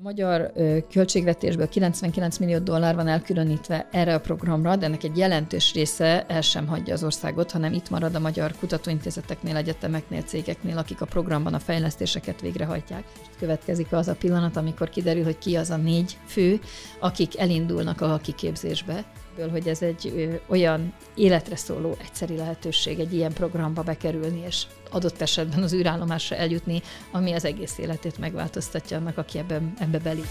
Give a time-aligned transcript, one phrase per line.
[0.00, 0.52] A magyar
[0.90, 6.40] költségvetésből 99 millió dollár van elkülönítve erre a programra, de ennek egy jelentős része el
[6.40, 11.54] sem hagyja az országot, hanem itt marad a magyar kutatóintézeteknél, egyetemeknél, cégeknél, akik a programban
[11.54, 13.04] a fejlesztéseket végrehajtják.
[13.38, 16.60] Következik az a pillanat, amikor kiderül, hogy ki az a négy fő,
[17.00, 19.04] akik elindulnak a kiképzésbe,
[19.48, 25.20] hogy ez egy ö, olyan életre szóló egyszeri lehetőség egy ilyen programba bekerülni, és adott
[25.20, 26.82] esetben az űrállomásra eljutni,
[27.12, 30.22] ami az egész életét megváltoztatja annak, aki ebben, ebbe beli.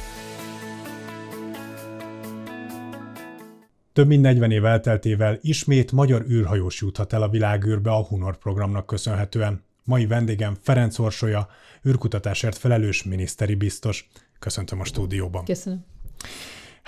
[3.93, 8.85] Több mint 40 év elteltével ismét magyar űrhajós juthat el a világűrbe a Hunor programnak
[8.85, 9.63] köszönhetően.
[9.83, 11.47] Mai vendégem Ferenc Orsolya,
[11.87, 14.09] űrkutatásért felelős miniszteri biztos.
[14.39, 15.45] Köszöntöm a stúdióban.
[15.45, 15.85] Köszönöm.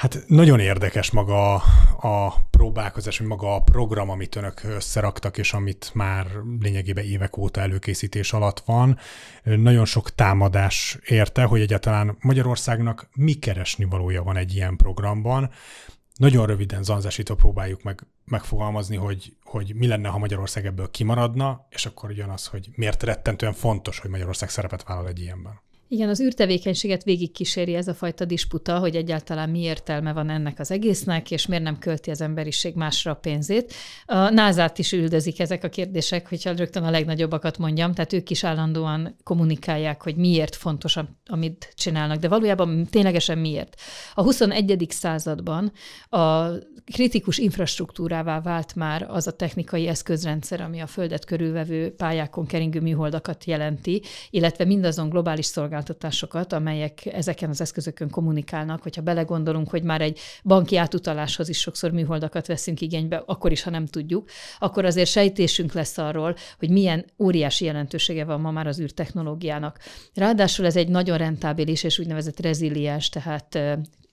[0.02, 1.54] Hát nagyon érdekes maga
[2.00, 6.28] a próbálkozás, vagy maga a program, amit önök összeraktak, és amit már
[6.60, 8.98] lényegében évek óta előkészítés alatt van.
[9.44, 15.50] Nagyon sok támadás érte, hogy egyáltalán Magyarországnak mi keresni valója van egy ilyen programban.
[16.16, 21.86] Nagyon röviden zanzásítva próbáljuk meg megfogalmazni, hogy, hogy mi lenne, ha Magyarország ebből kimaradna, és
[21.86, 25.60] akkor jön az, hogy miért rettentően fontos, hogy Magyarország szerepet vállal egy ilyenben.
[25.94, 30.72] Igen, az űrtevékenységet végigkíséri ez a fajta disputa, hogy egyáltalán mi értelme van ennek az
[30.72, 33.74] egésznek, és miért nem költi az emberiség másra a pénzét.
[34.06, 38.44] A NASA-t is üldözik ezek a kérdések, hogyha rögtön a legnagyobbakat mondjam, tehát ők is
[38.44, 43.76] állandóan kommunikálják, hogy miért fontos, amit csinálnak, de valójában ténylegesen miért.
[44.14, 44.86] A 21.
[44.90, 45.72] században
[46.10, 46.48] a
[46.86, 53.46] kritikus infrastruktúrává vált már az a technikai eszközrendszer, ami a Földet körülvevő pályákon keringő műholdakat
[53.46, 60.02] jelenti, illetve mindazon globális szolgáltatásokat, szolgáltatásokat, amelyek ezeken az eszközökön kommunikálnak, hogyha belegondolunk, hogy már
[60.02, 65.10] egy banki átutaláshoz is sokszor műholdakat veszünk igénybe, akkor is, ha nem tudjuk, akkor azért
[65.10, 69.80] sejtésünk lesz arról, hogy milyen óriási jelentősége van ma már az űrtechnológiának.
[70.14, 73.60] Ráadásul ez egy nagyon rentábilis és úgynevezett reziliens, tehát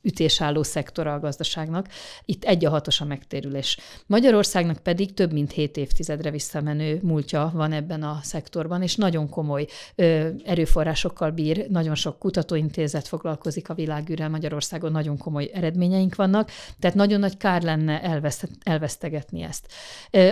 [0.03, 1.89] ütésálló szektora a gazdaságnak.
[2.25, 3.79] Itt egy a hatos a megtérülés.
[4.07, 9.67] Magyarországnak pedig több mint hét évtizedre visszamenő múltja van ebben a szektorban, és nagyon komoly
[9.95, 16.97] ö, erőforrásokkal bír, nagyon sok kutatóintézet foglalkozik a világűrrel Magyarországon, nagyon komoly eredményeink vannak, tehát
[16.97, 19.67] nagyon nagy kár lenne elveszt, elvesztegetni ezt.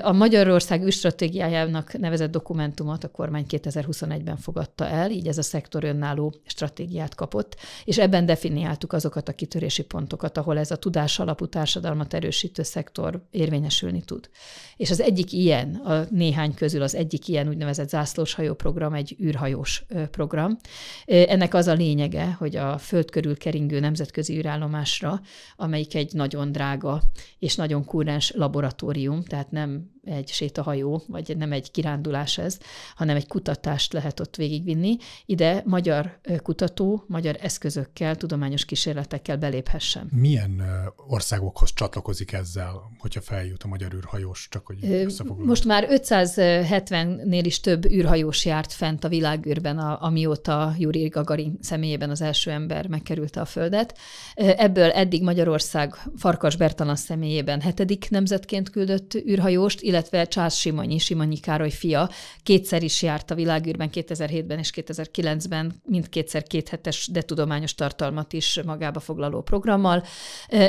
[0.02, 6.34] A Magyarország űrstratégiájának nevezett dokumentumot a kormány 2021-ben fogadta el, így ez a szektor önálló
[6.46, 11.46] stratégiát kapott, és ebben definiáltuk azokat a kitöréseket, kitörési pontokat, ahol ez a tudás alapú
[11.46, 14.30] társadalmat erősítő szektor érvényesülni tud.
[14.76, 19.84] És az egyik ilyen, a néhány közül az egyik ilyen úgynevezett zászlóshajó program egy űrhajós
[20.10, 20.56] program.
[21.04, 25.20] Ennek az a lényege, hogy a föld körül keringő nemzetközi űrállomásra,
[25.56, 27.02] amelyik egy nagyon drága
[27.38, 32.58] és nagyon kúrens laboratórium, tehát nem egy sétahajó, vagy nem egy kirándulás ez,
[32.94, 34.96] hanem egy kutatást lehet ott végigvinni.
[35.26, 40.08] Ide magyar kutató, magyar eszközökkel, tudományos kísérletekkel beléphessen.
[40.12, 40.62] Milyen
[41.06, 45.06] országokhoz csatlakozik ezzel, hogyha feljut a magyar űrhajós, csak hogy
[45.38, 52.10] Most már 570-nél is több űrhajós járt fent a világűrben, a, amióta Juri Gagarin személyében
[52.10, 53.98] az első ember megkerülte a Földet.
[54.34, 59.95] Ebből eddig Magyarország Farkas Bertalan személyében hetedik nemzetként küldött űrhajóst, illetve
[60.28, 62.10] Csász Simonyi, Simonyi Károly fia
[62.42, 69.00] kétszer is járt a világűrben 2007-ben és 2009-ben, mindkétszer kéthetes, de tudományos tartalmat is magába
[69.00, 70.04] foglaló programmal.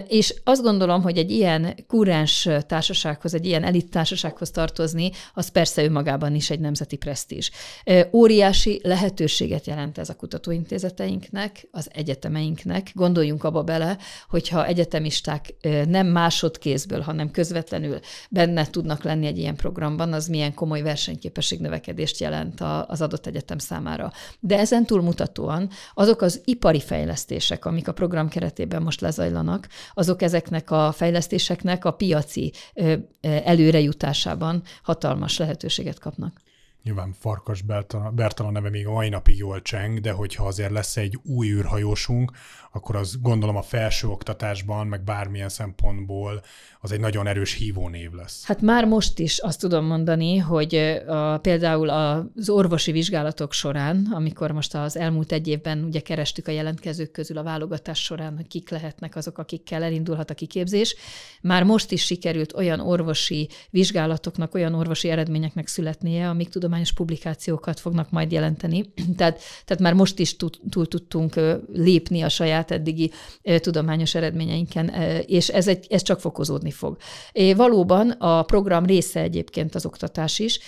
[0.07, 5.83] És azt gondolom, hogy egy ilyen kúrens társasághoz, egy ilyen elit társasághoz tartozni, az persze
[5.83, 7.51] önmagában is egy nemzeti presztízs.
[8.11, 12.91] Óriási lehetőséget jelent ez a kutatóintézeteinknek, az egyetemeinknek.
[12.94, 13.97] Gondoljunk abba bele,
[14.29, 15.53] hogyha egyetemisták
[15.88, 17.99] nem másodkézből, hanem közvetlenül
[18.29, 23.57] benne tudnak lenni egy ilyen programban, az milyen komoly versenyképesség növekedést jelent az adott egyetem
[23.57, 24.11] számára.
[24.39, 30.72] De ezen túlmutatóan azok az ipari fejlesztések, amik a program keretében most lezajlanak, azok ezeknek
[30.72, 32.53] a fejlesztéseknek a piaci
[33.22, 36.41] előrejutásában hatalmas lehetőséget kapnak.
[36.83, 37.61] Nyilván Farkas
[38.13, 42.31] Bertalan neve még a mai napig jól cseng, de hogyha azért lesz egy új űrhajósunk,
[42.71, 46.41] akkor az gondolom a felsőoktatásban, meg bármilyen szempontból
[46.79, 48.45] az egy nagyon erős hívónév lesz.
[48.45, 50.75] Hát már most is azt tudom mondani, hogy
[51.07, 56.51] a, például az orvosi vizsgálatok során, amikor most az elmúlt egy évben ugye kerestük a
[56.51, 60.95] jelentkezők közül a válogatás során, hogy kik lehetnek azok, akikkel elindulhat a kiképzés,
[61.41, 67.79] már most is sikerült olyan orvosi vizsgálatoknak, olyan orvosi eredményeknek születnie, amik tudom tudományos publikációkat
[67.79, 68.94] fognak majd jelenteni.
[69.18, 70.35] tehát, tehát már most is
[70.69, 71.39] túl, tudtunk
[71.74, 73.12] lépni a saját eddigi
[73.59, 74.89] tudományos eredményeinken,
[75.25, 76.97] és ez, egy, ez csak fokozódni fog.
[77.56, 80.59] Valóban a program része egyébként az oktatás is,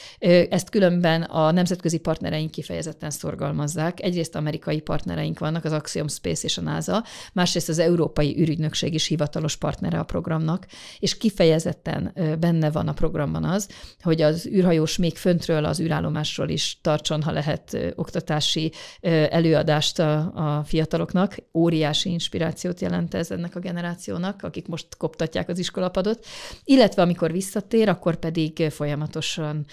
[0.50, 4.04] ezt különben a nemzetközi partnereink kifejezetten szorgalmazzák.
[4.04, 7.04] Egyrészt amerikai partnereink vannak, az Axiom Space és a NASA,
[7.34, 10.68] másrészt az Európai űrügynökség is hivatalos partnere a programnak,
[11.00, 13.70] és kifejezetten benne van a programban az,
[14.02, 18.72] hogy az űrhajós még föntről, az űrállomásról is tartson, ha lehet, oktatási
[19.30, 20.18] előadást a,
[20.58, 21.36] a fiataloknak.
[21.54, 26.26] Óriási inspirációt jelent ez ennek a generációnak, akik most koptatják az iskolapadot,
[26.64, 29.66] illetve amikor visszatér, akkor pedig folyamatosan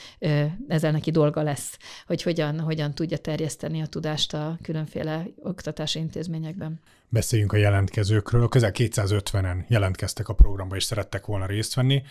[0.68, 6.80] ezzel neki dolga lesz, hogy hogyan, hogyan tudja terjeszteni a tudást a különféle oktatási intézményekben.
[7.08, 8.48] Beszéljünk a jelentkezőkről.
[8.48, 12.02] Közel 250-en jelentkeztek a programba, és szerettek volna részt venni.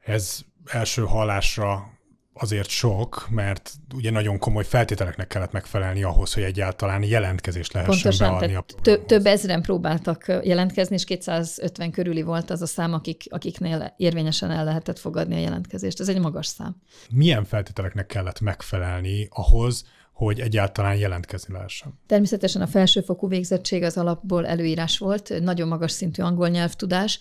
[0.00, 1.92] Ez első hallásra
[2.34, 8.38] azért sok, mert ugye nagyon komoly feltételeknek kellett megfelelni ahhoz, hogy egyáltalán jelentkezést lehessen Pontosan,
[8.38, 13.24] beadni a több, több ezren próbáltak jelentkezni, és 250 körüli volt az a szám, akik,
[13.28, 16.00] akiknél érvényesen el lehetett fogadni a jelentkezést.
[16.00, 16.76] Ez egy magas szám.
[17.10, 21.98] Milyen feltételeknek kellett megfelelni ahhoz, hogy egyáltalán jelentkezni lehessen.
[22.06, 27.20] Természetesen a felsőfokú végzettség az alapból előírás volt, nagyon magas szintű angol nyelvtudás.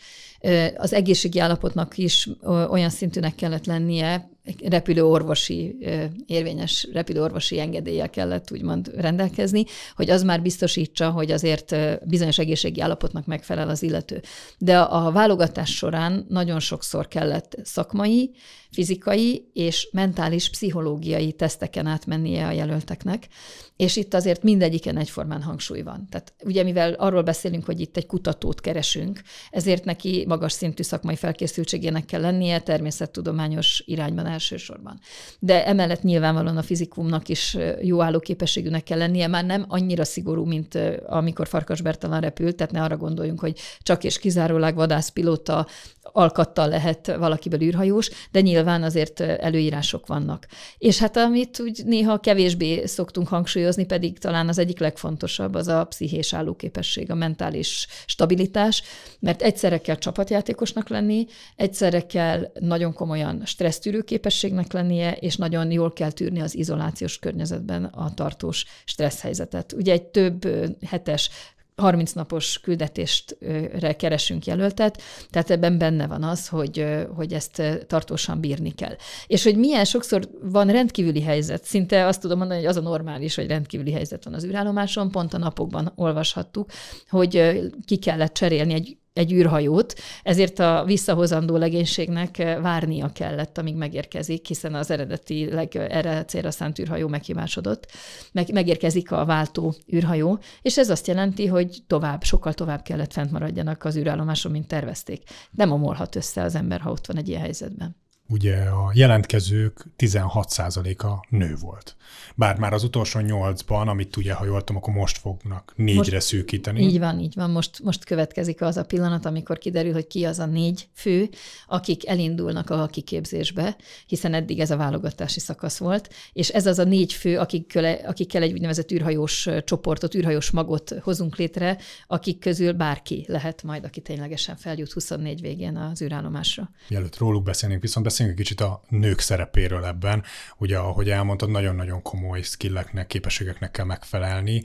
[0.75, 2.29] Az egészségi állapotnak is
[2.69, 4.29] olyan szintűnek kellett lennie,
[4.63, 5.77] repülőorvosi,
[6.25, 9.63] érvényes repülőorvosi engedéllyel kellett úgymond rendelkezni,
[9.95, 11.75] hogy az már biztosítsa, hogy azért
[12.07, 14.21] bizonyos egészségi állapotnak megfelel az illető.
[14.57, 18.31] De a válogatás során nagyon sokszor kellett szakmai,
[18.71, 23.27] fizikai és mentális, pszichológiai teszteken átmennie a jelölteknek,
[23.75, 26.07] és itt azért mindegyiken egyformán hangsúly van.
[26.09, 31.15] Tehát ugye mivel arról beszélünk, hogy itt egy kutatót keresünk, ezért neki magas szintű szakmai
[31.15, 34.99] felkészültségének kell lennie, természettudományos irányban elsősorban.
[35.39, 40.77] De emellett nyilvánvalóan a fizikumnak is jó állóképességűnek kell lennie, már nem annyira szigorú, mint
[41.05, 45.67] amikor Farkas Bertalan repült, tehát ne arra gondoljunk, hogy csak és kizárólag vadászpilóta
[46.01, 50.47] alkattal lehet valakiből űrhajós, de nyilván azért előírások vannak.
[50.77, 55.85] És hát amit úgy néha kevésbé szoktunk hangsúlyozni, pedig talán az egyik legfontosabb, az a
[55.85, 58.83] pszichés állóképesség, a mentális stabilitás,
[59.19, 61.25] mert egyszerre kell csapatjátékosnak lenni,
[61.55, 67.83] egyszerre kell nagyon komolyan stressztűrő képességnek lennie, és nagyon jól kell tűrni az izolációs környezetben
[67.83, 69.73] a tartós stressz helyzetet.
[69.73, 70.47] Ugye egy több
[70.85, 71.29] hetes
[71.75, 76.85] 30 napos küldetéstre keresünk jelöltet, tehát ebben benne van az, hogy,
[77.15, 78.95] hogy ezt tartósan bírni kell.
[79.27, 83.35] És hogy milyen sokszor van rendkívüli helyzet, szinte azt tudom mondani, hogy az a normális,
[83.35, 86.69] hogy rendkívüli helyzet van az űrállomáson, pont a napokban olvashattuk,
[87.09, 89.93] hogy ki kellett cserélni egy egy űrhajót,
[90.23, 96.79] ezért a visszahozandó legénységnek várnia kellett, amíg megérkezik, hiszen az eredetileg erre a célra szánt
[96.79, 97.91] űrhajó meghibásodott.
[98.31, 103.31] Meg, megérkezik a váltó űrhajó, és ez azt jelenti, hogy tovább, sokkal tovább kellett fent
[103.31, 105.23] maradjanak az űrállomáson, mint tervezték.
[105.51, 108.00] Nem omolhat össze az ember, ha ott van egy ilyen helyzetben
[108.31, 111.95] ugye a jelentkezők 16%-a nő volt.
[112.35, 116.27] Bár már az utolsó nyolcban, amit ugye, ha jól tudom, akkor most fognak négyre most,
[116.27, 116.81] szűkíteni.
[116.81, 117.49] Így van, így van.
[117.49, 121.29] Most, most következik az a pillanat, amikor kiderül, hogy ki az a négy fő,
[121.67, 123.75] akik elindulnak a kiképzésbe,
[124.05, 128.41] hiszen eddig ez a válogatási szakasz volt, és ez az a négy fő, akikkel, akikkel
[128.41, 134.55] egy úgynevezett űrhajós csoportot, űrhajós magot hozunk létre, akik közül bárki lehet majd, aki ténylegesen
[134.55, 136.69] feljut 24 végén az űrállomásra.
[136.87, 140.23] Mielőtt róluk beszélnénk, viszont beszéljünk egy kicsit a nők szerepéről ebben.
[140.57, 144.63] Ugye, ahogy elmondtad, nagyon-nagyon komoly skilleknek, képességeknek kell megfelelni,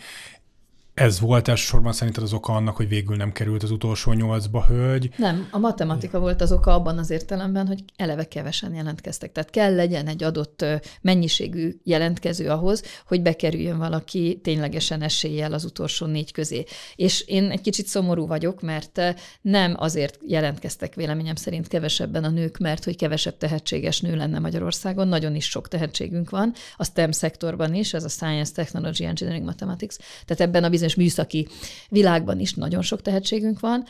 [0.96, 5.10] ez volt elsősorban szerinted az oka annak, hogy végül nem került az utolsó nyolcba hölgy?
[5.16, 9.32] Nem, a matematika volt az oka abban az értelemben, hogy eleve kevesen jelentkeztek.
[9.32, 10.64] Tehát kell legyen egy adott
[11.00, 16.64] mennyiségű jelentkező ahhoz, hogy bekerüljön valaki ténylegesen eséllyel az utolsó négy közé.
[16.94, 19.00] És én egy kicsit szomorú vagyok, mert
[19.40, 25.08] nem azért jelentkeztek véleményem szerint kevesebben a nők, mert hogy kevesebb tehetséges nő lenne Magyarországon.
[25.08, 29.96] Nagyon is sok tehetségünk van, a STEM szektorban is, ez a Science, Technology, Engineering, Mathematics.
[30.24, 31.48] Tehát ebben a bizonyos bizonyos műszaki
[31.88, 33.84] világban is nagyon sok tehetségünk van.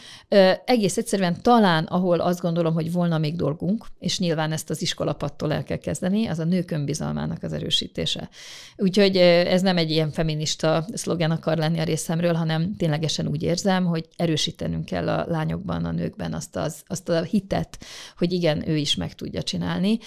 [0.65, 5.53] Egész egyszerűen talán, ahol azt gondolom, hogy volna még dolgunk, és nyilván ezt az iskolapattól
[5.53, 8.29] el kell kezdeni, az a nők önbizalmának az erősítése.
[8.77, 13.85] Úgyhogy ez nem egy ilyen feminista szlogán akar lenni a részemről, hanem ténylegesen úgy érzem,
[13.85, 17.79] hogy erősítenünk kell a lányokban, a nőkben azt, az, azt a hitet,
[18.17, 19.99] hogy igen, ő is meg tudja csinálni,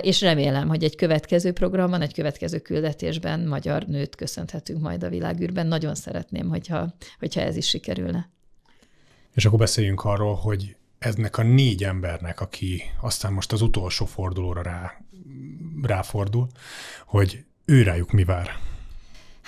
[0.00, 5.66] és remélem, hogy egy következő programban, egy következő küldetésben magyar nőt köszönhetünk majd a világűrben.
[5.66, 8.30] Nagyon szeret szeretném, hogyha, hogyha ez is sikerülne.
[9.34, 14.62] És akkor beszéljünk arról, hogy eznek a négy embernek, aki aztán most az utolsó fordulóra
[14.62, 15.00] rá,
[15.82, 16.46] ráfordul,
[17.06, 18.58] hogy őrájuk mi vár?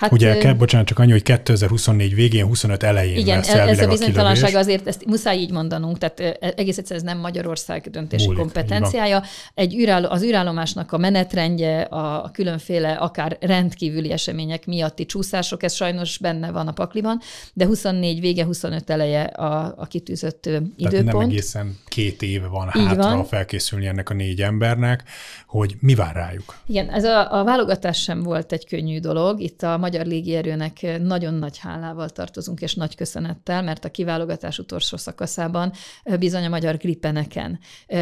[0.03, 3.87] Hát, Ugye, kell, bocsánat, csak annyi, hogy 2024 végén, 25 elején Igen, lesz ez a
[3.87, 9.23] bizonytalanság azért, ezt muszáj így mondanunk, tehát egész egyszerűen ez nem Magyarország döntési Múlik, kompetenciája.
[9.53, 15.73] Egy űráll, az űrállomásnak a menetrendje, a, a különféle akár rendkívüli események miatti csúszások, ez
[15.73, 17.19] sajnos benne van a pakliban,
[17.53, 20.89] de 24 vége, 25 eleje a, a kitűzött időpont.
[20.89, 23.25] Tehát nem egészen két éve van így hátra van.
[23.25, 25.03] felkészülni ennek a négy embernek,
[25.47, 26.57] hogy mi vár rájuk.
[26.67, 29.41] Igen, ez a, a válogatás sem volt egy könnyű dolog.
[29.41, 34.97] Itt a Magyar Légierőnek nagyon nagy hálával tartozunk, és nagy köszönettel, mert a kiválogatás utolsó
[34.97, 35.71] szakaszában
[36.19, 37.59] bizony a magyar gripeneken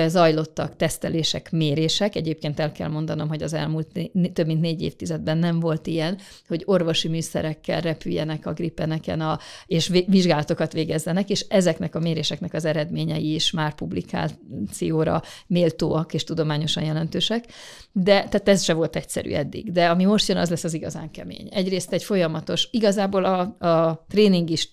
[0.07, 2.15] zajlottak tesztelések, mérések.
[2.15, 3.87] Egyébként el kell mondanom, hogy az elmúlt
[4.33, 6.17] több mint négy évtizedben nem volt ilyen,
[6.47, 12.65] hogy orvosi műszerekkel repüljenek a gripeneken, a, és vizsgálatokat végezzenek, és ezeknek a méréseknek az
[12.65, 17.45] eredményei is már publikációra méltóak és tudományosan jelentősek.
[17.91, 19.71] De tehát ez se volt egyszerű eddig.
[19.71, 21.47] De ami most jön, az lesz az igazán kemény.
[21.51, 24.69] Egy egyrészt egy folyamatos, igazából a, a tréning is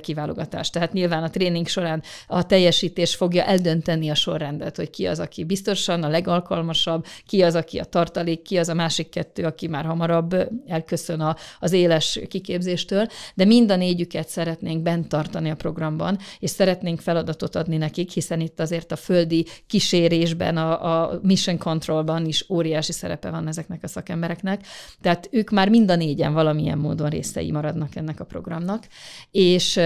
[0.00, 5.18] kiválogatás, tehát nyilván a tréning során a teljesítés fogja eldönteni a sorrendet, hogy ki az,
[5.18, 9.66] aki biztosan a legalkalmasabb, ki az, aki a tartalék, ki az a másik kettő, aki
[9.68, 15.54] már hamarabb elköszön a, az éles kiképzéstől, de mind a négyüket szeretnénk bent tartani a
[15.54, 21.58] programban, és szeretnénk feladatot adni nekik, hiszen itt azért a földi kísérésben, a, a mission
[21.58, 24.66] controlban is óriási szerepe van ezeknek a szakembereknek.
[25.00, 28.86] Tehát ők már mind a négyen valamilyen módon részei maradnak ennek a programnak,
[29.30, 29.80] és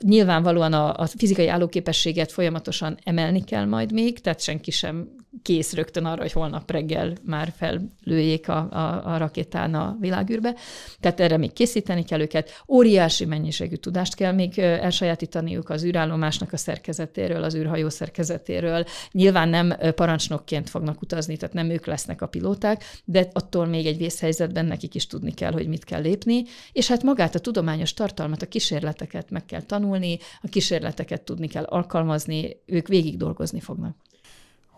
[0.00, 5.08] nyilvánvalóan a, a fizikai állóképességet folyamatosan emelni kell majd még, tehát senki sem
[5.42, 10.54] kész rögtön arra, hogy holnap reggel már fellőjék a, a, a rakétán a világűrbe.
[11.00, 12.62] Tehát erre még készíteni kell őket.
[12.68, 18.84] Óriási mennyiségű tudást kell még elsajátítaniuk az űrállomásnak a szerkezetéről, az űrhajó szerkezetéről.
[19.12, 23.96] Nyilván nem parancsnokként fognak utazni, tehát nem ők lesznek a pilóták, de attól még egy
[23.96, 26.42] vészhelyzetben nekik is tudni kell, hogy mit kell lépni,
[26.72, 31.64] és hát magát a tudományos tartalmat, a kísérleteket meg kell tanulni, a kísérleteket tudni kell
[31.64, 33.96] alkalmazni, ők végig dolgozni fognak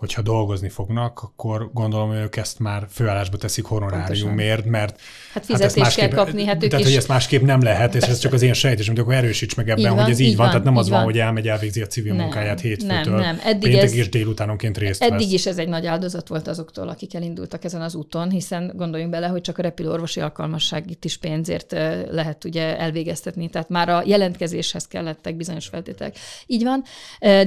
[0.00, 5.00] hogyha dolgozni fognak, akkor gondolom, hogy ők ezt már főállásba teszik honoráriumért, mert
[5.32, 6.90] hát fizetést hát kell kapni, hát ők Tehát, is...
[6.90, 9.68] hogy ezt másképp nem lehet, és ez csak az én sejtésem, hogy akkor erősíts meg
[9.68, 11.80] ebben, van, hogy ez így van, van, tehát nem az van, van, hogy elmegy, elvégzi
[11.80, 13.40] a civil nem, munkáját hétfőtől, nem, nem.
[13.44, 15.32] Eddig ez, és délutánonként részt Eddig vesz.
[15.32, 19.26] is ez egy nagy áldozat volt azoktól, akik elindultak ezen az úton, hiszen gondoljunk bele,
[19.26, 21.72] hogy csak a repülőorvosi alkalmasság itt is pénzért
[22.10, 26.16] lehet ugye elvégeztetni, tehát már a jelentkezéshez kellettek bizonyos feltételek.
[26.46, 26.82] Így van,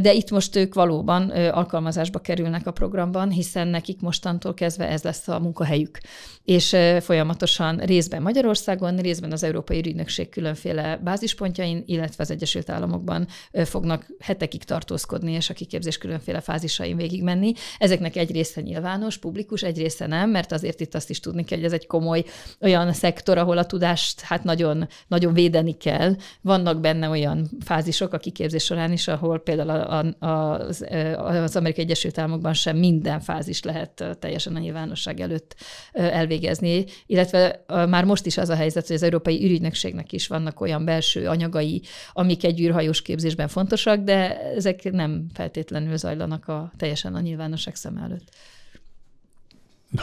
[0.02, 5.04] de itt most ők valóban alkalmazásba kerül kerülnek a programban, hiszen nekik mostantól kezdve ez
[5.04, 5.98] lesz a munkahelyük.
[6.44, 14.06] És folyamatosan részben Magyarországon, részben az Európai Ügynökség különféle bázispontjain, illetve az Egyesült Államokban fognak
[14.20, 17.54] hetekig tartózkodni, és a kiképzés különféle fázisain végigmenni.
[17.78, 21.58] Ezeknek egy része nyilvános, publikus, egy része nem, mert azért itt azt is tudni kell,
[21.58, 22.24] hogy ez egy komoly
[22.62, 26.16] olyan szektor, ahol a tudást hát nagyon, nagyon védeni kell.
[26.42, 30.86] Vannak benne olyan fázisok a kiképzés során is, ahol például az,
[31.18, 35.56] az Amerikai Egyesült Államok tagállamokban sem minden fázis lehet teljesen a nyilvánosság előtt
[35.92, 40.86] elvégezni, illetve már most is az a helyzet, hogy az Európai Ürügynökségnek is vannak olyan
[40.86, 41.82] belső anyagai,
[42.14, 47.98] amik egy űrhajós képzésben fontosak, de ezek nem feltétlenül zajlanak a teljesen a nyilvánosság szem
[47.98, 48.30] előtt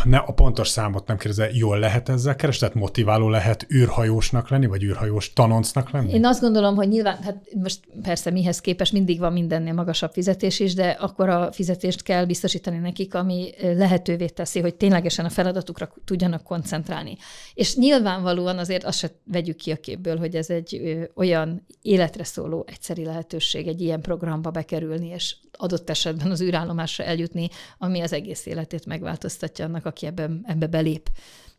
[0.05, 2.61] ne, a pontos számot nem kérdezze, jól lehet ezzel keresni?
[2.61, 6.13] Tehát motiváló lehet űrhajósnak lenni, vagy űrhajós tanoncnak lenni?
[6.13, 10.61] Én azt gondolom, hogy nyilván, hát most persze mihez képest mindig van mindennél magasabb fizetés
[10.61, 15.93] is, de akkor a fizetést kell biztosítani nekik, ami lehetővé teszi, hogy ténylegesen a feladatukra
[16.05, 17.17] tudjanak koncentrálni.
[17.55, 22.25] És nyilvánvalóan azért azt se vegyük ki a képből, hogy ez egy ö, olyan életre
[22.25, 28.13] szóló egyszeri lehetőség egy ilyen programba bekerülni, és adott esetben az űrállomásra eljutni, ami az
[28.13, 31.11] egész életét megváltoztatja annak, aki ebbe, ebbe belép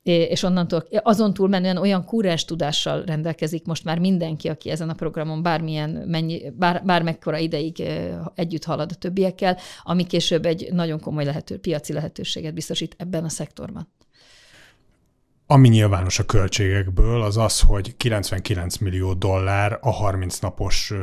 [0.04, 5.42] és onnantól azon túlmenően olyan kúrens tudással rendelkezik most már mindenki, aki ezen a programon
[5.42, 7.84] bármilyen mennyi, bár, bármekkora ideig
[8.36, 13.30] együtt halad a többiekkel, ami később egy nagyon komoly lehető, piaci lehetőséget biztosít ebben a
[13.30, 13.88] szektorban.
[15.46, 20.94] Ami nyilvános a költségekből, az az, hogy 99 millió dollár a 30 napos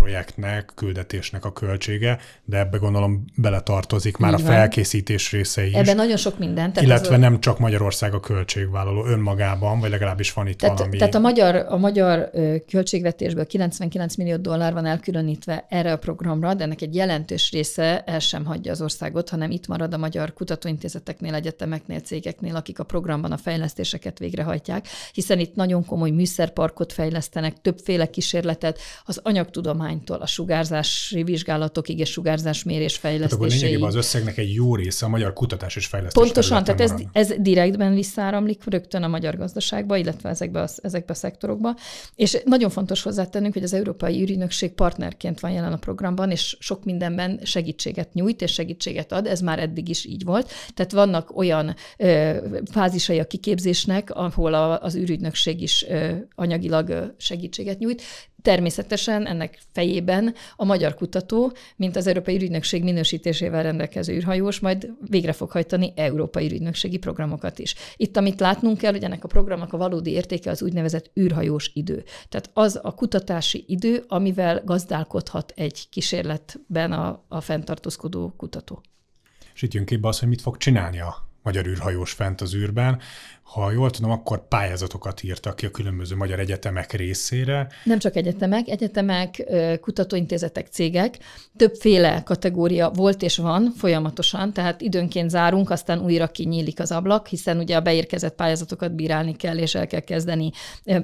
[0.00, 5.74] projektnek, küldetésnek a költsége, de ebbe gondolom beletartozik már Így a felkészítés része is.
[5.74, 6.72] Ebben nagyon sok minden.
[6.72, 7.20] Tehát illetve az...
[7.20, 10.96] nem csak Magyarország a költségvállaló önmagában, vagy legalábbis van itt tehát, valami.
[10.96, 12.30] Tehát a magyar, a magyar
[12.68, 18.18] költségvetésből 99 millió dollár van elkülönítve erre a programra, de ennek egy jelentős része el
[18.18, 23.32] sem hagyja az országot, hanem itt marad a magyar kutatóintézeteknél, egyetemeknél, cégeknél, akik a programban
[23.32, 30.26] a fejlesztéseket végrehajtják, hiszen itt nagyon komoly műszerparkot fejlesztenek, többféle kísérletet, az anyagtudomány tudománytól a
[30.26, 33.38] sugárzási vizsgálatokig és sugárzásmérés fejlesztéséig.
[33.38, 36.80] Tehát akkor lényegében az összegnek egy jó része a magyar kutatás és fejlesztés Pontosan, tehát
[36.80, 41.76] ez, ez direktben visszáramlik rögtön a magyar gazdaságba, illetve ezekbe a, ezekbe a szektorokba.
[42.14, 46.84] És nagyon fontos hozzátennünk, hogy az Európai Ürünökség partnerként van jelen a programban, és sok
[46.84, 50.50] mindenben segítséget nyújt és segítséget ad, ez már eddig is így volt.
[50.74, 52.36] Tehát vannak olyan ö,
[52.70, 58.02] fázisai a kiképzésnek, ahol a, az űrügynökség is ö, anyagilag segítséget nyújt.
[58.42, 65.32] Természetesen ennek fejében a magyar kutató, mint az Európai Ügynökség minősítésével rendelkező űrhajós, majd végre
[65.32, 67.74] fog hajtani európai ügynökségi programokat is.
[67.96, 72.04] Itt, amit látnunk kell, hogy ennek a programnak a valódi értéke az úgynevezett űrhajós idő.
[72.28, 78.82] Tehát az a kutatási idő, amivel gazdálkodhat egy kísérletben a, a fenntartózkodó kutató.
[79.54, 83.00] És itt jön képbe az, hogy mit fog csinálni a magyar űrhajós fent az űrben
[83.52, 87.68] ha jól tudom, akkor pályázatokat írtak ki a különböző magyar egyetemek részére.
[87.84, 89.44] Nem csak egyetemek, egyetemek,
[89.80, 91.18] kutatóintézetek, cégek,
[91.56, 97.58] többféle kategória volt és van folyamatosan, tehát időnként zárunk, aztán újra kinyílik az ablak, hiszen
[97.58, 100.50] ugye a beérkezett pályázatokat bírálni kell, és el kell kezdeni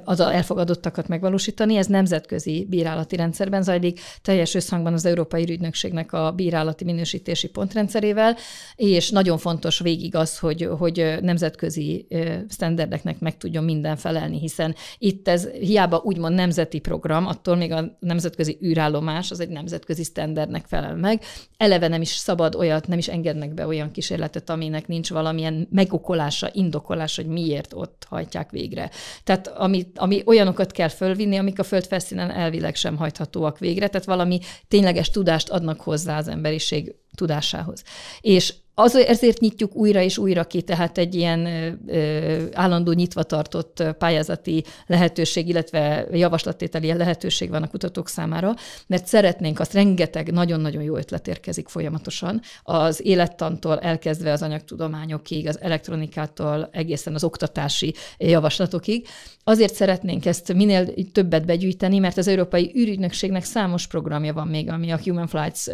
[0.03, 1.75] az elfogadottakat megvalósítani.
[1.75, 8.35] Ez nemzetközi bírálati rendszerben zajlik, teljes összhangban az Európai Ügynökségnek a bírálati minősítési pontrendszerével,
[8.75, 12.07] és nagyon fontos végig az, hogy, hogy nemzetközi
[12.49, 17.97] standardeknek meg tudjon minden felelni, hiszen itt ez hiába úgymond nemzeti program, attól még a
[17.99, 21.21] nemzetközi űrállomás az egy nemzetközi standardnek felel meg.
[21.57, 26.49] Eleve nem is szabad olyat, nem is engednek be olyan kísérletet, aminek nincs valamilyen megokolása,
[26.53, 28.89] indokolása, hogy miért ott hajtják végre.
[29.23, 34.07] Tehát ami, ami olyanokat kell fölvinni, amik a föld felszínen elvileg sem hajthatóak végre, tehát
[34.07, 37.83] valami tényleges tudást adnak hozzá az emberiség tudásához.
[38.21, 41.45] És az, ezért nyitjuk újra és újra ki, tehát egy ilyen
[41.87, 48.53] ö, állandó nyitva tartott pályázati lehetőség, illetve javaslattételi lehetőség van a kutatók számára,
[48.87, 55.61] mert szeretnénk azt, rengeteg nagyon-nagyon jó ötlet érkezik folyamatosan, az élettantól elkezdve az anyagtudományokig, az
[55.61, 59.07] elektronikától egészen az oktatási javaslatokig.
[59.43, 64.91] Azért szeretnénk ezt minél többet begyűjteni, mert az Európai űrügynökségnek számos programja van még, ami
[64.91, 65.65] a Human Flights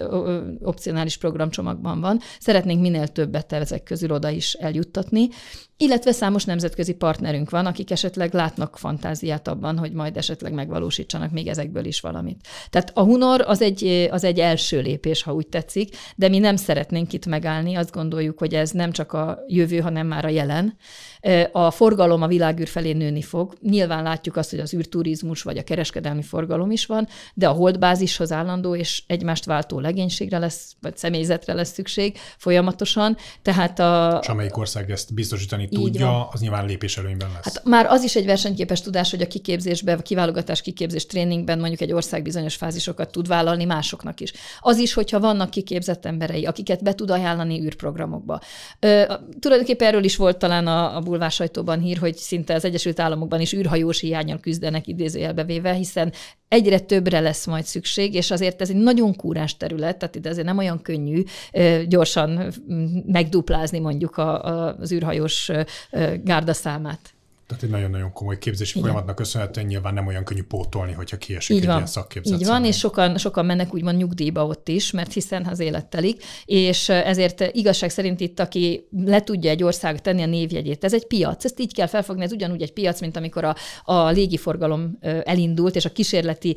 [0.61, 2.19] opcionális programcsomagban van.
[2.39, 5.29] Szeretnénk minél többet ezek közül oda is eljuttatni,
[5.77, 11.47] illetve számos nemzetközi partnerünk van, akik esetleg látnak fantáziát abban, hogy majd esetleg megvalósítsanak még
[11.47, 12.47] ezekből is valamit.
[12.69, 16.55] Tehát a Hunor az egy, az egy első lépés, ha úgy tetszik, de mi nem
[16.55, 20.77] szeretnénk itt megállni, azt gondoljuk, hogy ez nem csak a jövő, hanem már a jelen.
[21.51, 23.53] A forgalom a világűr felé nőni fog.
[23.61, 28.31] Nyilván látjuk azt, hogy az űrturizmus vagy a kereskedelmi forgalom is van, de a holdbázishoz
[28.31, 33.17] állandó és egymást váltó legénységre lesz, vagy személyzetre lesz szükség folyamatosan.
[33.41, 34.19] Tehát a...
[34.21, 36.27] És amelyik ország ezt biztosítani tudja, van.
[36.31, 37.43] az nyilván lépés előnyben lesz.
[37.43, 41.81] Hát már az is egy versenyképes tudás, hogy a kiképzésben, a kiválogatás kiképzés tréningben mondjuk
[41.81, 44.33] egy ország bizonyos fázisokat tud vállalni másoknak is.
[44.59, 48.41] Az is, hogyha vannak kiképzett emberei, akiket be tud ajánlani űrprogramokba.
[48.79, 52.99] Ö, tulajdonképpen erről is volt talán a, a bulvár sajtóban hír, hogy szinte az Egyesült
[52.99, 56.13] Államokban is űrhajós hiányal küzdenek idézőjelbe véve, hiszen
[56.53, 60.45] egyre többre lesz majd szükség, és azért ez egy nagyon kúrás terület, tehát itt azért
[60.45, 61.23] nem olyan könnyű
[61.87, 62.53] gyorsan
[63.05, 65.51] megduplázni mondjuk az űrhajós
[66.23, 67.13] gárda számát.
[67.47, 68.81] Tehát egy nagyon-nagyon komoly képzési Igen.
[68.81, 71.75] folyamatnak köszönhetően nyilván nem olyan könnyű pótolni, hogyha kiesik Így egy van.
[71.75, 72.39] ilyen szakképzet.
[72.39, 76.23] Így van, és sokan, sokan mennek úgymond nyugdíjba ott is, mert hiszen az élet telik,
[76.45, 81.07] és ezért igazság szerint itt, aki le tudja egy ország tenni a névjegyét, ez egy
[81.07, 85.75] piac, ezt így kell felfogni, ez ugyanúgy egy piac, mint amikor a, a légiforgalom elindult,
[85.75, 86.55] és a kísérleti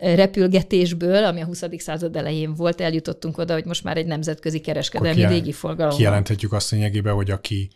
[0.00, 1.64] repülgetésből, ami a 20.
[1.76, 5.96] század elején volt, eljutottunk oda, hogy most már egy nemzetközi kereskedelmi légiforgalom.
[5.96, 7.70] Kijelenthetjük azt lényegében, hogy aki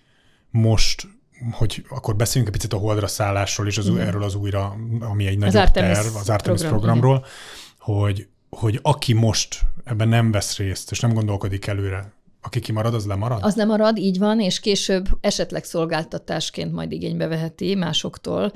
[0.51, 1.07] most
[1.51, 4.07] hogy akkor beszéljünk egy picit a holdra szállásról és az, igen.
[4.07, 7.25] erről az újra, ami egy nagyobb Artemis terv, az Artemis program, programról,
[7.79, 12.13] hogy, hogy aki most ebben nem vesz részt, és nem gondolkodik előre,
[12.45, 13.39] aki kimarad, az lemarad?
[13.43, 18.53] Az lemarad, így van, és később esetleg szolgáltatásként majd igénybe veheti másoktól,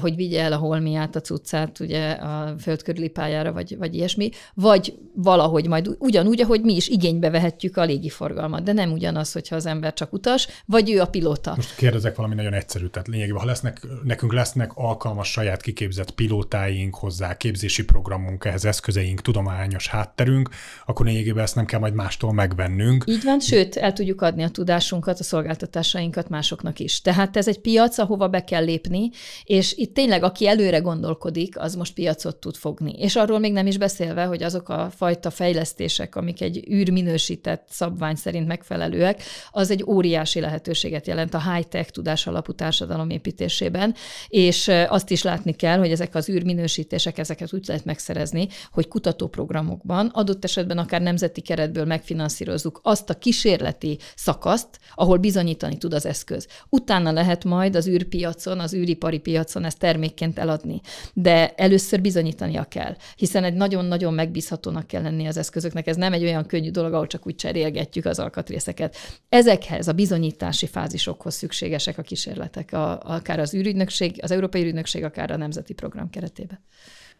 [0.00, 4.98] hogy vigye el a holmiát, a cuccát ugye a földkörüli pályára, vagy, vagy ilyesmi, vagy
[5.14, 9.66] valahogy majd ugyanúgy, ahogy mi is igénybe vehetjük a légiforgalmat, de nem ugyanaz, hogyha az
[9.66, 11.52] ember csak utas, vagy ő a pilóta.
[11.56, 16.94] Most kérdezek valami nagyon egyszerű, tehát lényegében, ha lesznek, nekünk lesznek alkalmas saját kiképzett pilótáink
[16.94, 20.48] hozzá, képzési programunk, ehhez eszközeink, tudományos hátterünk,
[20.86, 24.48] akkor lényegében ezt nem kell majd mástól megvennünk, Így van, sőt, el tudjuk adni a
[24.48, 27.00] tudásunkat, a szolgáltatásainkat másoknak is.
[27.00, 29.10] Tehát ez egy piac, ahova be kell lépni,
[29.44, 32.92] és itt tényleg, aki előre gondolkodik, az most piacot tud fogni.
[32.98, 38.14] És arról még nem is beszélve, hogy azok a fajta fejlesztések, amik egy űrminősített szabvány
[38.14, 43.94] szerint megfelelőek, az egy óriási lehetőséget jelent a high-tech tudás alapú társadalom építésében,
[44.28, 50.06] és azt is látni kell, hogy ezek az űrminősítések, ezeket úgy lehet megszerezni, hogy kutatóprogramokban,
[50.06, 56.46] adott esetben akár nemzeti keretből megfinanszírozzuk azt a kísérleti szakaszt, ahol bizonyítani tud az eszköz.
[56.68, 60.80] Utána lehet majd az űrpiacon, az űripari piacon ezt termékként eladni.
[61.12, 65.86] De először bizonyítania kell, hiszen egy nagyon-nagyon megbízhatónak kell lenni az eszközöknek.
[65.86, 68.96] Ez nem egy olyan könnyű dolog, ahol csak úgy cserélgetjük az alkatrészeket.
[69.28, 75.30] Ezekhez a bizonyítási fázisokhoz szükségesek a kísérletek, a, akár az űrügynökség, az Európai Űrügynökség, akár
[75.30, 76.58] a Nemzeti Program keretében.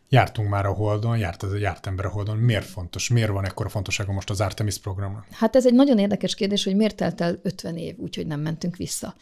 [0.09, 2.37] Jártunk már a Holdon, járt, az, járt ember a Holdon.
[2.37, 3.09] Miért fontos?
[3.09, 5.27] Miért van ekkora fontossága most az Artemis programnak?
[5.31, 8.77] Hát ez egy nagyon érdekes kérdés, hogy miért telt el 50 év, úgyhogy nem mentünk
[8.77, 9.15] vissza.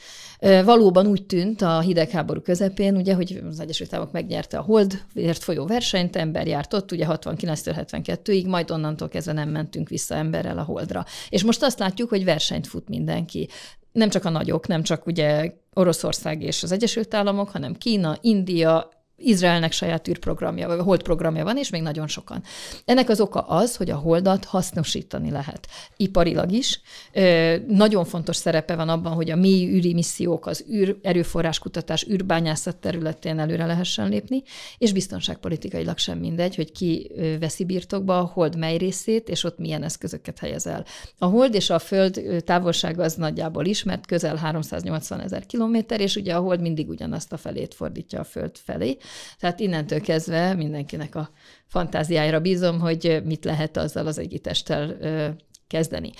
[0.65, 5.67] Valóban úgy tűnt a hidegháború közepén, ugye, hogy az Egyesült Államok megnyerte a Holdért folyó
[5.67, 10.63] versenyt, ember járt ott, ugye 69-től 72-ig, majd onnantól kezdve nem mentünk vissza emberrel a
[10.63, 11.05] Holdra.
[11.29, 13.49] És most azt látjuk, hogy versenyt fut mindenki
[13.93, 18.91] nem csak a nagyok, nem csak ugye Oroszország és az Egyesült Államok, hanem Kína, India,
[19.25, 22.43] Izraelnek saját űrprogramja, vagy hold programja van, és még nagyon sokan.
[22.85, 25.69] Ennek az oka az, hogy a holdat hasznosítani lehet.
[25.97, 26.81] Iparilag is.
[27.69, 32.77] Nagyon fontos szerepe van abban, hogy a mély űri missziók, az űr erőforrás kutatás, űrbányászat
[32.77, 34.43] területén előre lehessen lépni,
[34.79, 39.83] és biztonságpolitikailag sem mindegy, hogy ki veszi birtokba a hold mely részét, és ott milyen
[39.83, 40.85] eszközöket helyez el.
[41.19, 46.35] A hold és a föld távolsága az nagyjából ismert, közel 380 ezer kilométer, és ugye
[46.35, 48.97] a hold mindig ugyanazt a felét fordítja a föld felé.
[49.39, 51.31] Tehát innentől kezdve mindenkinek a
[51.67, 54.97] fantáziájára bízom, hogy mit lehet azzal az egyitesttel
[55.73, 56.11] kezdeni.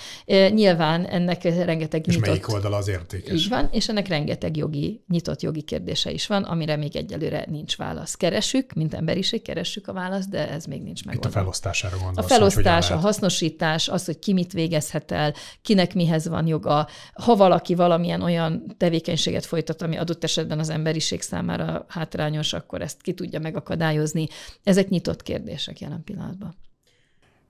[0.51, 2.29] Nyilván ennek rengeteg és nyitott...
[2.29, 3.35] melyik oldala az értékes?
[3.35, 7.77] Így van, és ennek rengeteg jogi, nyitott jogi kérdése is van, amire még egyelőre nincs
[7.77, 8.15] válasz.
[8.15, 11.15] Keresük, mint emberiség, keressük a választ, de ez még nincs meg.
[11.15, 12.31] Itt a felosztására gondolsz.
[12.31, 17.37] A felosztás, a hasznosítás, az, hogy ki mit végezhet el, kinek mihez van joga, ha
[17.37, 23.13] valaki valamilyen olyan tevékenységet folytat, ami adott esetben az emberiség számára hátrányos, akkor ezt ki
[23.13, 24.27] tudja megakadályozni.
[24.63, 26.55] Ezek nyitott kérdések jelen pillanatban.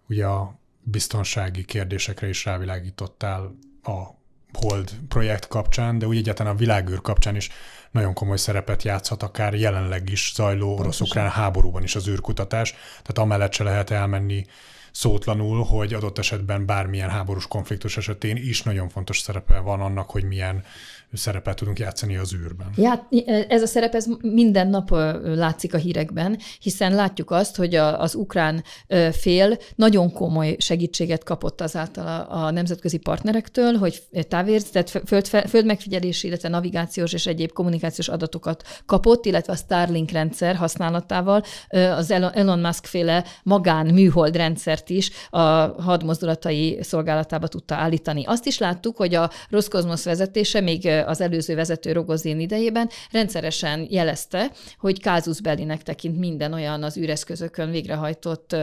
[0.09, 4.21] Ugye a biztonsági kérdésekre is rávilágítottál a
[4.53, 7.49] Hold projekt kapcsán, de úgy egyáltalán a világűr kapcsán is
[7.91, 12.71] nagyon komoly szerepet játszhat, akár jelenleg is zajló orosz-ukrán háborúban is az űrkutatás.
[12.91, 14.47] Tehát amellett se lehet elmenni
[14.93, 20.25] szótlanul, hogy adott esetben bármilyen háborús konfliktus esetén is nagyon fontos szerepe van annak, hogy
[20.25, 20.65] milyen
[21.13, 22.71] szerepet tudunk játszani az űrben.
[22.77, 23.09] Ja,
[23.49, 24.91] ez a szerep ez minden nap
[25.23, 28.65] látszik a hírekben, hiszen látjuk azt, hogy az ukrán
[29.13, 36.27] fél nagyon komoly segítséget kapott azáltal a, a nemzetközi partnerektől, hogy távér, tehát föld, földmegfigyelési,
[36.27, 42.85] illetve navigációs és egyéb kommunikációs adatokat kapott, illetve a Starlink rendszer használatával az Elon Musk
[42.85, 45.41] féle magán műhold rendszert is a
[45.83, 48.25] hadmozdulatai szolgálatába tudta állítani.
[48.25, 54.51] Azt is láttuk, hogy a Roszkozmosz vezetése még az előző vezető Rogozin idejében rendszeresen jelezte,
[54.79, 58.57] hogy kázus bellinek tekint minden olyan az űreszközökön végrehajtott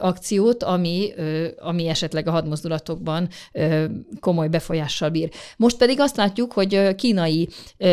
[0.00, 1.12] akciót, ami,
[1.58, 3.28] ami esetleg a hadmozdulatokban
[4.20, 5.30] komoly befolyással bír.
[5.56, 7.48] Most pedig azt látjuk, hogy kínai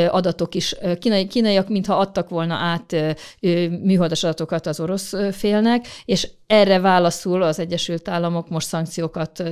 [0.10, 2.96] adatok is, kínai, kínaiak mintha adtak volna át
[3.84, 9.44] műholdas adatokat az orosz félnek, és erre válaszul az Egyesült Államok most szankciókat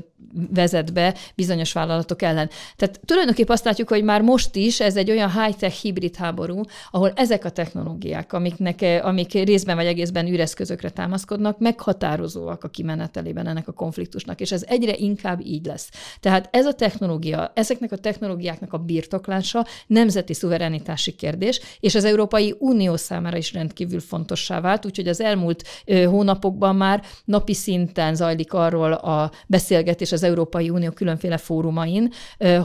[0.53, 2.49] vezet be bizonyos vállalatok ellen.
[2.75, 7.11] Tehát tulajdonképpen azt látjuk, hogy már most is ez egy olyan high-tech hibrid háború, ahol
[7.15, 13.71] ezek a technológiák, amiknek, amik részben vagy egészben üreszközökre támaszkodnak, meghatározóak a kimenetelében ennek a
[13.71, 15.89] konfliktusnak, és ez egyre inkább így lesz.
[16.19, 22.55] Tehát ez a technológia, ezeknek a technológiáknak a birtoklása nemzeti szuverenitási kérdés, és az Európai
[22.59, 25.63] Unió számára is rendkívül fontossá vált, úgyhogy az elmúlt
[26.05, 32.11] hónapokban már napi szinten zajlik arról a beszélgetés az Európai Unió különféle fórumain,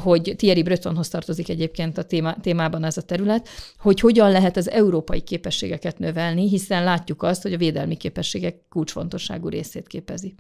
[0.02, 4.70] hogy Thierry Bretonhoz tartozik egyébként a téma, témában ez a terület, hogy hogyan lehet az
[4.70, 10.34] európai képességeket növelni, hiszen látjuk azt, hogy a védelmi képességek kulcsfontosságú részét képezi.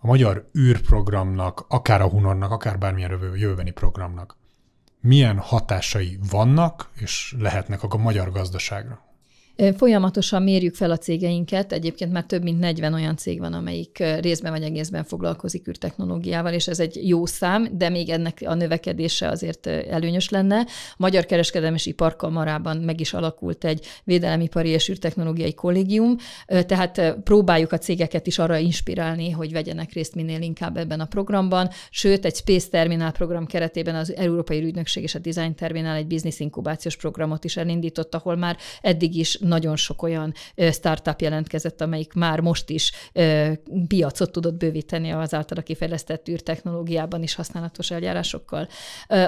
[0.00, 4.36] A magyar űrprogramnak, akár a Hunornak, akár bármilyen jövőbeni programnak
[5.00, 9.07] milyen hatásai vannak és lehetnek a magyar gazdaságra?
[9.76, 14.52] Folyamatosan mérjük fel a cégeinket, egyébként már több mint 40 olyan cég van, amelyik részben
[14.52, 19.66] vagy egészben foglalkozik űrtechnológiával, és ez egy jó szám, de még ennek a növekedése azért
[19.66, 20.66] előnyös lenne.
[20.96, 26.16] Magyar Kereskedelmi és Iparkamarában meg is alakult egy védelemipari és űrtechnológiai kollégium,
[26.46, 31.68] tehát próbáljuk a cégeket is arra inspirálni, hogy vegyenek részt minél inkább ebben a programban,
[31.90, 36.40] sőt, egy Space Terminal program keretében az Európai Ügynökség és a Design Terminal egy business
[36.40, 40.34] inkubációs programot is elindított, ahol már eddig is nagyon sok olyan
[40.70, 42.92] startup jelentkezett, amelyik már most is
[43.88, 48.68] piacot tudott bővíteni az általa kifejlesztett űrtechnológiában is használatos eljárásokkal.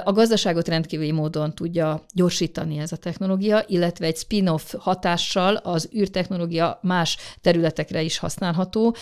[0.03, 6.79] A gazdaságot rendkívüli módon tudja gyorsítani ez a technológia, illetve egy spin-off hatással az űrtechnológia
[6.81, 8.95] más területekre is használható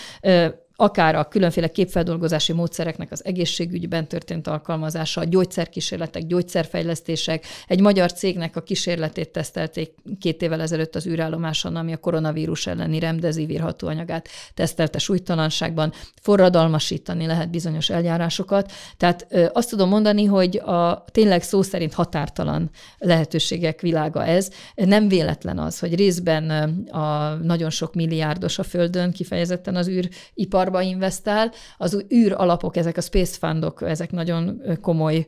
[0.81, 7.45] akár a különféle képfeldolgozási módszereknek az egészségügyben történt alkalmazása, a gyógyszerkísérletek, gyógyszerfejlesztések.
[7.67, 12.99] Egy magyar cégnek a kísérletét tesztelték két évvel ezelőtt az űrállomáson, ami a koronavírus elleni
[12.99, 15.93] remdezivir hatóanyagát tesztelte súlytalanságban.
[16.21, 18.71] Forradalmasítani lehet bizonyos eljárásokat.
[18.97, 24.49] Tehát azt tudom mondani, hogy a tényleg szó szerint határtalan lehetőségek világa ez.
[24.75, 26.49] Nem véletlen az, hogy részben
[26.91, 32.97] a nagyon sok milliárdos a Földön, kifejezetten az űripar iparba investál, az űr alapok, ezek
[32.97, 35.27] a space fundok, ezek nagyon komoly,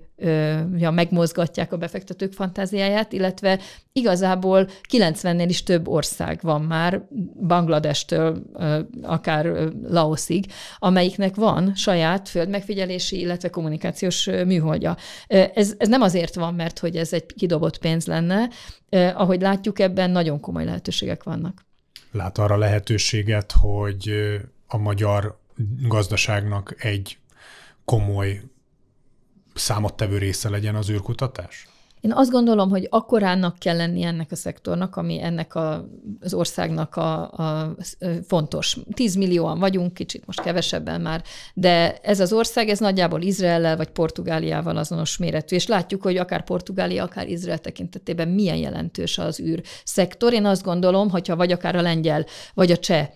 [0.78, 3.60] ja, megmozgatják a befektetők fantáziáját, illetve
[3.94, 7.02] igazából 90-nél is több ország van már,
[7.48, 8.42] Bangladestől
[9.02, 9.46] akár
[9.88, 10.46] Laoszig,
[10.78, 14.98] amelyiknek van saját földmegfigyelési, illetve kommunikációs műholdja.
[15.28, 18.50] Ez, ez nem azért van, mert hogy ez egy kidobott pénz lenne,
[18.90, 21.66] ahogy látjuk, ebben nagyon komoly lehetőségek vannak.
[22.12, 24.12] Lát arra lehetőséget, hogy
[24.74, 25.40] a magyar
[25.82, 27.18] gazdaságnak egy
[27.86, 28.42] komoly
[29.54, 31.68] számottevő része legyen az űrkutatás?
[32.02, 35.88] Én azt gondolom, hogy akkorának kell lenni ennek a szektornak, ami ennek a,
[36.22, 37.76] az országnak a, a
[38.28, 38.78] fontos.
[38.94, 43.90] 10 millióan vagyunk, kicsit most kevesebben már, de ez az ország, ez nagyjából Izraellel vagy
[43.90, 49.62] Portugáliával azonos méretű, és látjuk, hogy akár Portugália, akár Izrael tekintetében milyen jelentős az űr
[49.84, 50.34] szektor.
[50.34, 53.08] Én azt gondolom, hogyha vagy akár a lengyel, vagy a cseh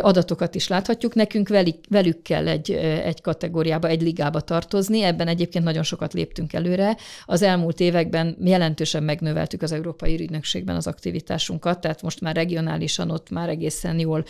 [0.00, 2.70] adatokat is láthatjuk, nekünk velük, velük kell egy,
[3.04, 6.96] egy kategóriába, egy ligába tartozni, ebben egyébként nagyon sokat léptünk előre.
[7.24, 13.10] Az elmúlt években években jelentősen megnöveltük az Európai Ügynökségben az aktivitásunkat, tehát most már regionálisan
[13.10, 14.24] ott már egészen jól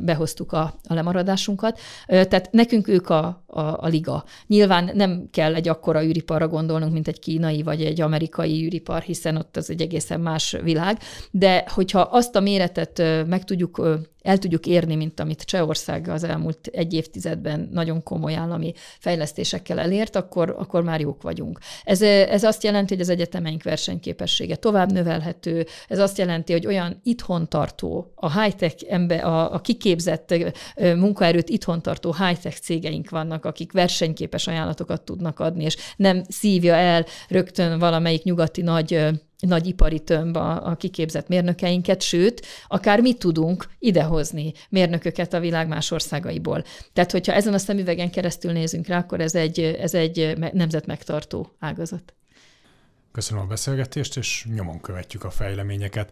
[0.00, 1.80] behoztuk a, a lemaradásunkat.
[2.06, 4.24] Tehát nekünk ők a, a, a liga.
[4.46, 9.36] Nyilván nem kell egy akkora űriparra gondolnunk, mint egy kínai vagy egy amerikai űripar, hiszen
[9.36, 10.98] ott az egy egészen más világ,
[11.30, 16.66] de hogyha azt a méretet meg tudjuk el tudjuk érni, mint amit Csehország az elmúlt
[16.66, 21.58] egy évtizedben nagyon komoly állami fejlesztésekkel elért, akkor, akkor már jók vagyunk.
[21.84, 27.00] Ez, ez azt jelenti, hogy az egyetemeink versenyképessége tovább növelhető, ez azt jelenti, hogy olyan
[27.02, 30.34] itthon tartó, a high-tech ember, a, a kiképzett
[30.76, 37.04] munkaerőt itthon tartó high-tech cégeink vannak, akik versenyképes ajánlatokat tudnak adni, és nem szívja el
[37.28, 43.68] rögtön valamelyik nyugati nagy nagy ipari tömb a, a kiképzett mérnökeinket, sőt, akár mi tudunk
[43.78, 46.64] idehozni mérnököket a világ más országaiból.
[46.92, 52.14] Tehát, hogyha ezen a szemüvegen keresztül nézünk rá, akkor ez egy, ez egy nemzetmegtartó ágazat.
[53.12, 56.10] Köszönöm a beszélgetést, és nyomon követjük a fejleményeket.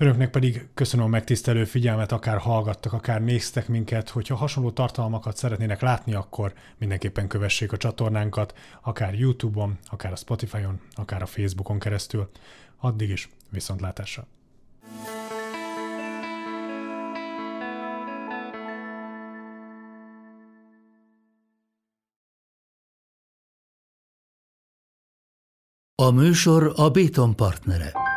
[0.00, 4.08] Önöknek pedig köszönöm a megtisztelő figyelmet, akár hallgattak, akár néztek minket.
[4.08, 10.80] Hogyha hasonló tartalmakat szeretnének látni, akkor mindenképpen kövessék a csatornánkat, akár YouTube-on, akár a Spotify-on,
[10.94, 12.30] akár a Facebookon keresztül.
[12.76, 14.26] Addig is viszontlátásra!
[25.94, 28.07] A műsor a Béton partnere.